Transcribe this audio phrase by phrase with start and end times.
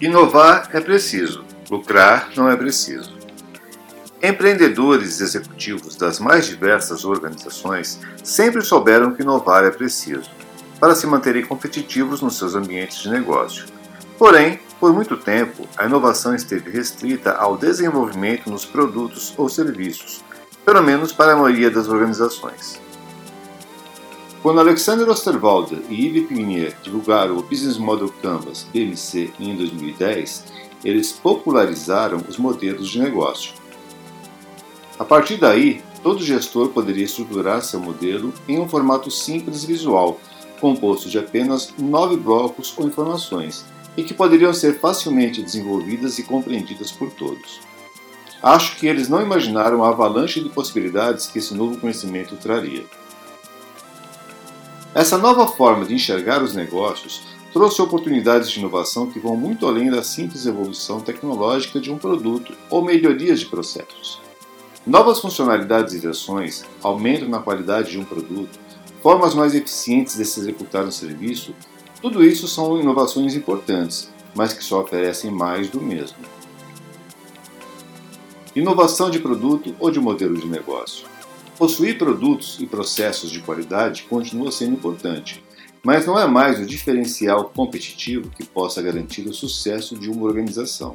[0.00, 3.18] Inovar é preciso, lucrar não é preciso.
[4.22, 10.30] Empreendedores e executivos das mais diversas organizações sempre souberam que inovar é preciso,
[10.78, 13.66] para se manterem competitivos nos seus ambientes de negócio.
[14.16, 20.22] Porém, por muito tempo, a inovação esteve restrita ao desenvolvimento nos produtos ou serviços,
[20.64, 22.80] pelo menos para a maioria das organizações.
[24.42, 30.44] Quando Alexander Osterwalder e Yves Pignier divulgaram o Business Model Canvas BMC em 2010,
[30.84, 33.52] eles popularizaram os modelos de negócio.
[34.96, 40.20] A partir daí, todo gestor poderia estruturar seu modelo em um formato simples e visual,
[40.60, 43.64] composto de apenas nove blocos ou informações,
[43.96, 47.60] e que poderiam ser facilmente desenvolvidas e compreendidas por todos.
[48.40, 52.84] Acho que eles não imaginaram a avalanche de possibilidades que esse novo conhecimento traria.
[54.98, 59.88] Essa nova forma de enxergar os negócios trouxe oportunidades de inovação que vão muito além
[59.92, 64.20] da simples evolução tecnológica de um produto ou melhorias de processos.
[64.84, 68.58] Novas funcionalidades e versões, aumento na qualidade de um produto,
[69.00, 71.54] formas mais eficientes de se executar um serviço,
[72.02, 76.18] tudo isso são inovações importantes, mas que só oferecem mais do mesmo.
[78.52, 81.06] Inovação de produto ou de modelo de negócio.
[81.58, 85.42] Possuir produtos e processos de qualidade continua sendo importante,
[85.82, 90.94] mas não é mais o diferencial competitivo que possa garantir o sucesso de uma organização.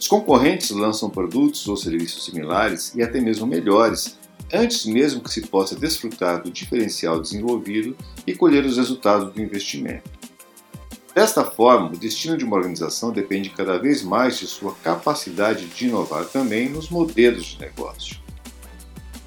[0.00, 4.18] Os concorrentes lançam produtos ou serviços similares e até mesmo melhores,
[4.50, 7.94] antes mesmo que se possa desfrutar do diferencial desenvolvido
[8.26, 10.08] e colher os resultados do investimento.
[11.14, 15.88] Desta forma, o destino de uma organização depende cada vez mais de sua capacidade de
[15.88, 18.17] inovar também nos modelos de negócio.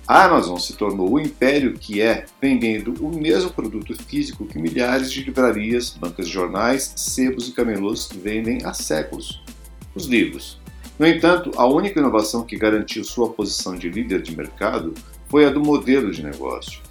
[0.07, 5.11] A Amazon se tornou o império que é, vendendo o mesmo produto físico que milhares
[5.11, 9.41] de livrarias, bancas de jornais, sebos e camelôs vendem há séculos:
[9.95, 10.59] os livros.
[10.99, 14.93] No entanto, a única inovação que garantiu sua posição de líder de mercado
[15.27, 16.81] foi a do modelo de negócio.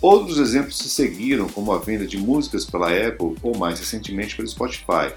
[0.00, 4.48] Outros exemplos se seguiram, como a venda de músicas pela Apple ou mais recentemente pelo
[4.48, 5.12] Spotify,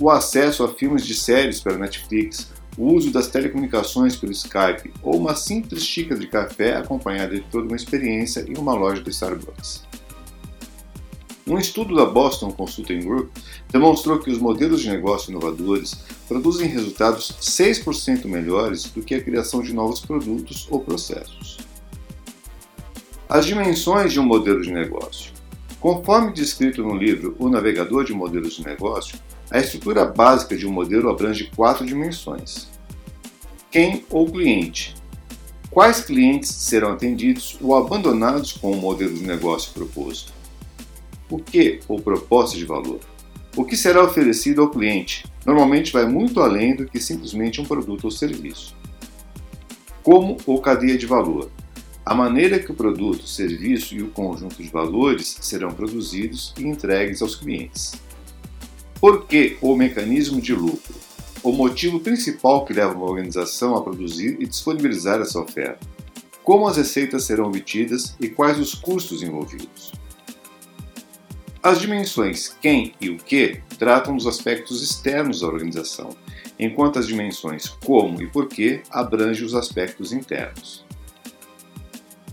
[0.00, 5.16] o acesso a filmes de séries pela Netflix, o uso das telecomunicações pelo Skype ou
[5.16, 9.84] uma simples xícara de café acompanhada de toda uma experiência em uma loja do Starbucks.
[11.46, 13.30] Um estudo da Boston Consulting Group
[13.70, 15.94] demonstrou que os modelos de negócio inovadores
[16.26, 21.58] produzem resultados 6% melhores do que a criação de novos produtos ou processos.
[23.28, 25.32] As dimensões de um modelo de negócio.
[25.78, 29.16] Conforme descrito no livro O Navegador de Modelos de Negócio,
[29.50, 32.68] a estrutura básica de um modelo abrange quatro dimensões:
[33.70, 34.94] quem ou cliente,
[35.70, 40.32] quais clientes serão atendidos ou abandonados com o modelo de negócio proposto,
[41.30, 43.00] o que ou proposta de valor,
[43.56, 48.04] o que será oferecido ao cliente, normalmente vai muito além do que simplesmente um produto
[48.04, 48.74] ou serviço.
[50.02, 51.50] Como ou cadeia de valor,
[52.04, 57.20] a maneira que o produto, serviço e o conjunto de valores serão produzidos e entregues
[57.20, 57.94] aos clientes.
[59.00, 60.94] Por que o mecanismo de lucro?
[61.42, 65.86] O motivo principal que leva uma organização a produzir e disponibilizar essa oferta.
[66.42, 69.92] Como as receitas serão obtidas e quais os custos envolvidos.
[71.62, 76.10] As dimensões quem e o que tratam dos aspectos externos da organização,
[76.58, 80.86] enquanto as dimensões como e porquê abrangem os aspectos internos.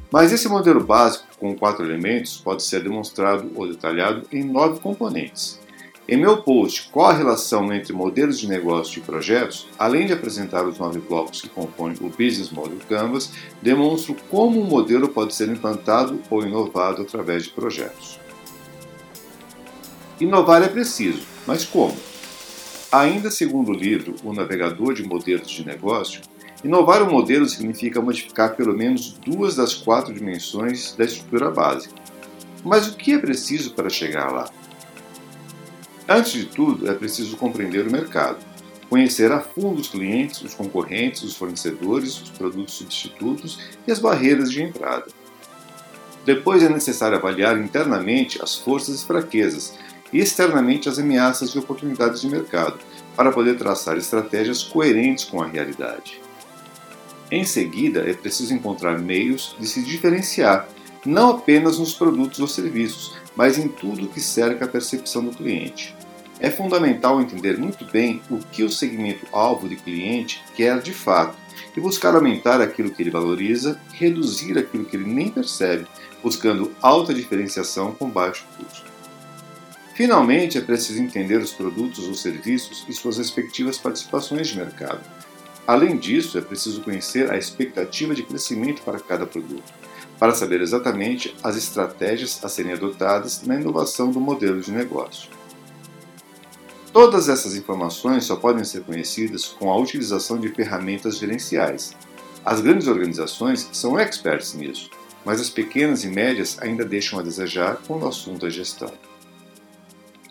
[0.09, 5.59] Mas esse modelo básico com quatro elementos pode ser demonstrado ou detalhado em nove componentes,
[6.08, 10.68] em meu post Qual a relação entre modelos de negócio e projetos, além de apresentar
[10.68, 13.31] os nove blocos que compõem o Business Model Canvas,
[13.62, 18.19] demonstro como um modelo pode ser implantado ou inovado através de projetos.
[20.19, 21.96] Inovar é preciso, mas como?
[22.92, 26.22] Ainda segundo o livro O Navegador de Modelos de Negócio,
[26.63, 31.96] inovar um modelo significa modificar pelo menos duas das quatro dimensões da estrutura básica.
[32.63, 34.50] Mas o que é preciso para chegar lá?
[36.08, 38.44] Antes de tudo, é preciso compreender o mercado,
[38.89, 44.51] conhecer a fundo os clientes, os concorrentes, os fornecedores, os produtos substitutos e as barreiras
[44.51, 45.07] de entrada.
[46.25, 49.74] Depois é necessário avaliar internamente as forças e fraquezas
[50.12, 52.80] e externamente as ameaças e oportunidades de mercado,
[53.16, 56.22] para poder traçar estratégias coerentes com a realidade.
[57.31, 60.68] Em seguida, é preciso encontrar meios de se diferenciar,
[61.06, 65.95] não apenas nos produtos ou serviços, mas em tudo que cerca a percepção do cliente.
[66.39, 71.38] É fundamental entender muito bem o que o segmento alvo de cliente quer de fato
[71.75, 75.88] e buscar aumentar aquilo que ele valoriza reduzir aquilo que ele nem percebe,
[76.21, 78.91] buscando alta diferenciação com baixo custo.
[79.94, 85.01] Finalmente, é preciso entender os produtos ou serviços e suas respectivas participações de mercado.
[85.68, 89.71] Além disso, é preciso conhecer a expectativa de crescimento para cada produto,
[90.19, 95.29] para saber exatamente as estratégias a serem adotadas na inovação do modelo de negócio.
[96.94, 101.95] Todas essas informações só podem ser conhecidas com a utilização de ferramentas gerenciais.
[102.45, 104.92] As grandes organizações são experts nisso,
[105.25, 108.94] mas as pequenas e médias ainda deixam a desejar quando o assunto é gestão.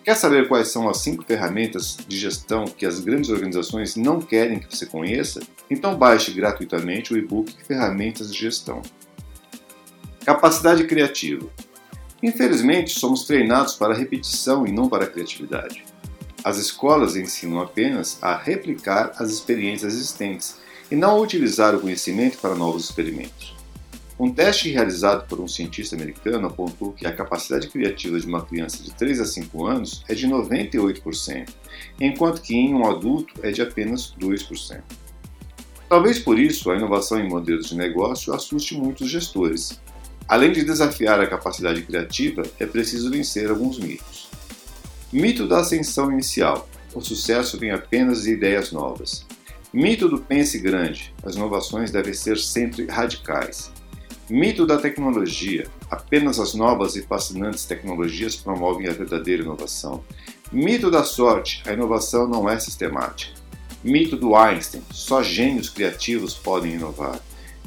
[0.05, 4.61] Quer saber quais são as cinco ferramentas de gestão que as grandes organizações não querem
[4.61, 5.41] que você conheça?
[5.69, 8.83] Então baixe gratuitamente o e-book Ferramentas de Gestão.
[10.25, 11.49] Capacidade criativa.
[12.23, 15.92] Infelizmente, somos treinados para repetição e não para criatividade.
[16.45, 20.57] As escolas ensinam apenas a replicar as experiências existentes
[20.91, 23.55] e não a utilizar o conhecimento para novos experimentos.
[24.19, 28.83] Um teste realizado por um cientista americano apontou que a capacidade criativa de uma criança
[28.83, 31.49] de 3 a 5 anos é de 98%,
[32.01, 34.81] enquanto que em um adulto é de apenas 2%.
[35.89, 39.81] Talvez por isso a inovação em modelos de negócio assuste muitos gestores.
[40.29, 44.32] Além de desafiar a capacidade criativa, é preciso vencer alguns mitos.
[45.13, 49.27] Mito da ascensão inicial: o sucesso vem apenas de ideias novas.
[49.71, 53.71] Mito do pense grande: as inovações devem ser sempre radicais.
[54.31, 60.03] Mito da tecnologia: apenas as novas e fascinantes tecnologias promovem a verdadeira inovação.
[60.51, 63.39] Mito da sorte: a inovação não é sistemática.
[63.85, 67.21] Mito do Einstein: só gênios criativos podem inovar.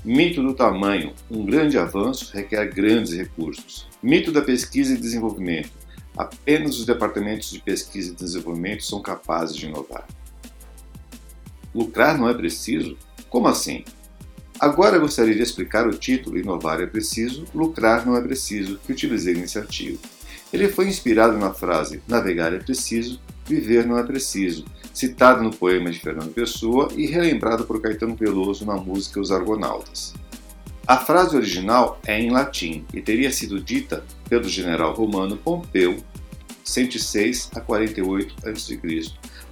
[0.03, 3.87] Mito do tamanho: um grande avanço requer grandes recursos.
[4.01, 5.84] Mito da pesquisa e desenvolvimento:
[6.15, 10.07] apenas os departamentos de pesquisa e desenvolvimento são capazes de inovar.
[11.73, 12.97] Lucrar não é preciso?
[13.29, 13.83] Como assim?
[14.57, 19.33] Agora gostaria de explicar o título Inovar é preciso, lucrar não é preciso, que utilizei
[19.33, 19.99] nesse artigo.
[20.53, 24.63] Ele foi inspirado na frase Navegar é preciso, viver não é preciso,
[24.93, 30.13] citado no poema de Fernando Pessoa e relembrado por Caetano Veloso na música Os Argonautas.
[30.87, 35.97] A frase original é em latim e teria sido dita pelo general romano Pompeu,
[36.63, 38.79] 106 a 48 a.C.,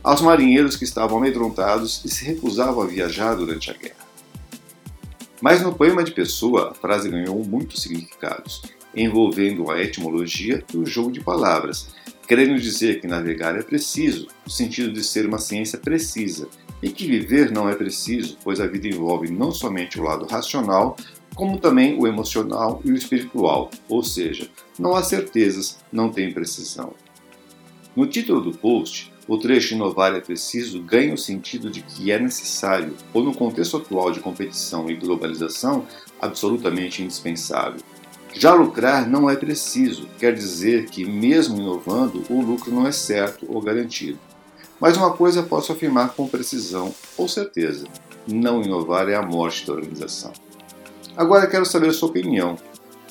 [0.03, 4.03] aos marinheiros que estavam amedrontados e se recusavam a viajar durante a guerra.
[5.41, 8.61] Mas no poema de Pessoa, a frase ganhou muitos significados,
[8.95, 11.87] envolvendo a etimologia e o jogo de palavras,
[12.27, 16.47] querendo dizer que navegar é preciso, no sentido de ser uma ciência precisa,
[16.81, 20.95] e que viver não é preciso, pois a vida envolve não somente o lado racional,
[21.35, 26.93] como também o emocional e o espiritual, ou seja, não há certezas, não tem precisão.
[27.95, 32.19] No título do post, o trecho inovar é preciso ganha o sentido de que é
[32.19, 35.85] necessário, ou no contexto atual de competição e globalização,
[36.21, 37.79] absolutamente indispensável.
[38.33, 43.45] Já lucrar não é preciso, quer dizer que, mesmo inovando, o lucro não é certo
[43.47, 44.19] ou garantido.
[44.79, 47.85] Mas uma coisa posso afirmar com precisão ou certeza:
[48.27, 50.33] não inovar é a morte da organização.
[51.15, 52.57] Agora quero saber a sua opinião.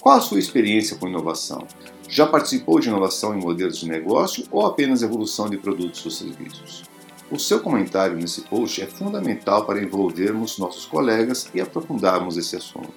[0.01, 1.67] Qual a sua experiência com inovação?
[2.09, 6.83] Já participou de inovação em modelos de negócio ou apenas evolução de produtos ou serviços?
[7.31, 12.93] O seu comentário nesse post é fundamental para envolvermos nossos colegas e aprofundarmos esse assunto.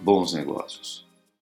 [0.00, 1.05] Bons negócios!